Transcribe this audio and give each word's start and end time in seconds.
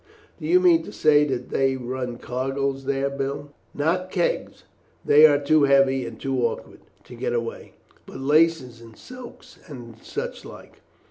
"Do 0.39 0.47
you 0.47 0.59
mean 0.59 0.81
to 0.85 0.91
say 0.91 1.25
that 1.25 1.49
they 1.49 1.77
run 1.77 2.17
cargoes 2.17 2.85
there, 2.85 3.07
Bill?" 3.07 3.51
"Not 3.75 4.09
kegs 4.09 4.63
they 5.05 5.27
are 5.27 5.37
too 5.37 5.65
heavy 5.65 6.07
and 6.07 6.19
too 6.19 6.41
awkward 6.43 6.79
to 7.03 7.13
get 7.13 7.33
away 7.33 7.73
but 8.07 8.17
laces, 8.19 8.81
and 8.81 8.97
silks, 8.97 9.59
and 9.67 9.97
such 10.01 10.43
like. 10.43 10.81